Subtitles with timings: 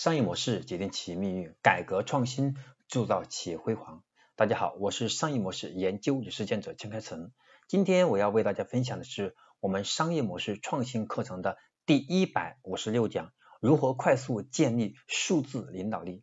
[0.00, 2.54] 商业模式决定企业命运，改革创新
[2.86, 4.04] 铸造企业辉煌。
[4.36, 7.32] 大家好，我是商业模式研究与实践者江开成。
[7.66, 16.22] 今天我要为大家分享的是我们商业模式创新课程的第一百五十六讲：如何快速建立数字领导力。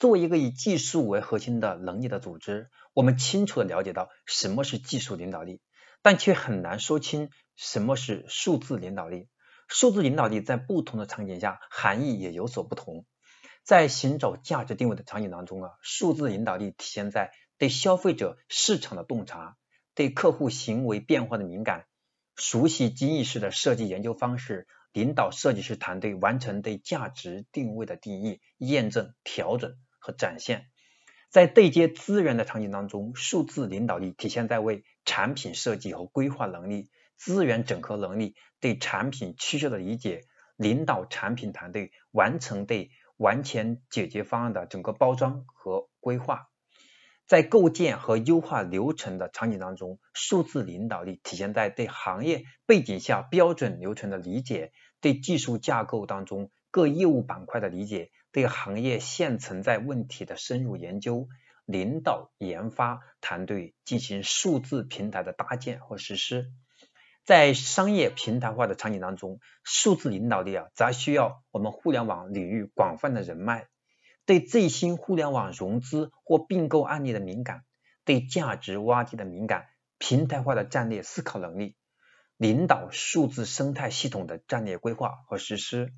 [0.00, 5.60] 作为一个以技术为核心的能力的组织，我们清楚的了解到什么是技术领导力，
[6.02, 9.28] 但却很难说清什么是数字领导力。
[9.68, 13.06] 数字领导力在不同的场景下含义也有所不同。
[13.62, 19.56] 在寻找价值定位的场景当中啊，数字领导力体现在对消费者市场的洞察、
[19.94, 21.86] 对客户行为变化的敏感、
[22.34, 30.66] 熟悉精益式的设计研究方式、领导设计师团队完成对价值定位的定义、验证、调整和展现。
[31.30, 40.24] 在对接资源的场景当中，数字领导力体现在为产品设计和规划能力、资源整合能力、对产品趋势的理解、
[40.56, 42.90] 领导产品团队完成对
[43.22, 46.48] 完全解决方案的整个包装和规划，
[47.28, 61.28] 在构建和优化流程的场景当中，数字领导力体现在对行业背景下标准流程的理解，对技术架构当中各业务板块的理解，对行业现存在问题的深入研究，
[61.64, 66.50] 领导研发团队进行数字平台的搭建和实施。
[67.24, 73.68] 在商业平台化的场景当中，数字领导力啊，则需要我们互联网领域广泛的人脉，
[74.26, 77.62] 对最新互联网融资或并购案例的敏感，
[78.04, 79.66] 对价值挖掘的敏感，
[79.98, 81.76] 平台化的战略思考能力，
[82.36, 85.92] 领导数字生态系统的战略规划和实施。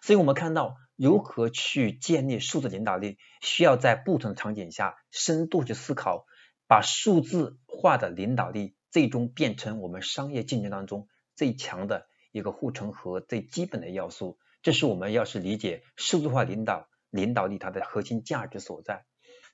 [0.00, 6.24] 所以，我们看到如何去建立数字领导力，需要在不同场景下深度去思考，
[6.68, 8.76] 把数字化的领导力。
[8.90, 14.38] 最终变成我们商业竞争当中最强的一个护城河、最基本的要素。
[14.62, 19.04] 这是我们要是理解数字化领导领导力它的核心价值所在。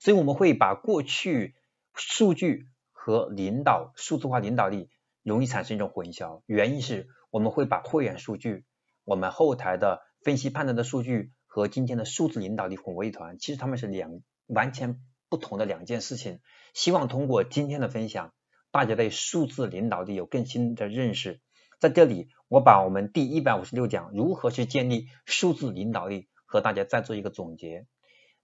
[0.01, 1.55] 所以我们会把过去
[1.95, 4.89] 数据和领导数字化领导力
[5.23, 8.65] 容易产生一种混淆，原因是我们会把会员数据、
[9.05, 13.39] 我们后台的分析判断的数据和今天的数字领导力混为一团。
[13.39, 16.41] 其实他们是两完全不同的两件事情。
[16.73, 18.33] 希望通过今天的分享。
[18.75, 21.41] 大家对数字领导力有更新的认识，
[21.79, 27.87] 在这里我把我们第一百五十六讲如何去建立数字领导力和大家再做一个总结。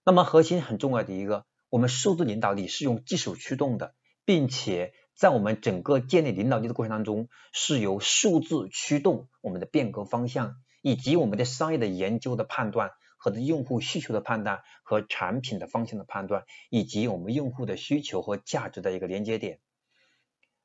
[0.05, 3.93] 那么核心很重要的一个，我们数字领导力是用技术驱动的，
[4.23, 19.59] 并且在我们整个建立领导力的过程当中，是由数字驱动我们的变革方向，以及我们的商业的研究的判断和用户需求的判断和产品的方向的判断，以及我们用户的需求和价值的一个连接点。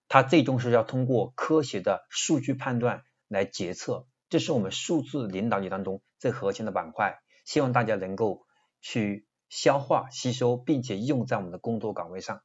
[0.09, 7.19] 它最终是要通过科学的数据判断来决策，这是我们数字领导力当中最核心的板块。
[7.45, 8.45] 希望大家能够
[8.81, 12.43] 去消化吸收，并且用在我们的工作岗位上。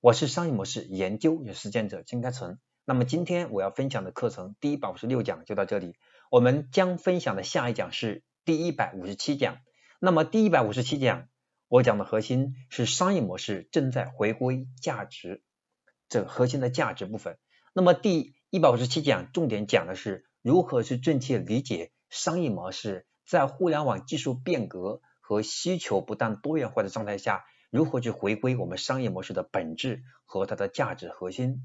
[0.00, 2.58] 我是商业模式研究与实践者金开成。
[2.84, 5.96] 那么今天我要分享的课程第一百五十六讲就到这里，
[6.30, 9.58] 我们将分享的下一讲是第一百五十七讲。
[9.98, 11.28] 那么第一百五十七讲
[11.68, 15.42] 我讲的核心是商业模式正在回归价值。
[16.12, 17.38] 这核心的价值部分。
[17.72, 31.62] 那么第一百五十七讲重点讲的是如何去正确理解商业模式，在互联网技术变革和需求不断多元化的状态下，如何去回归我们商业模式的本质和它的价值核心。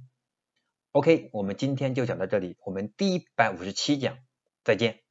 [0.94, 4.18] OK，我们今天就讲到这里，我们第一百五十七讲
[4.64, 5.07] 再见。